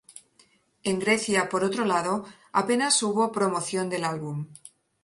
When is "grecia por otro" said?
0.97-1.85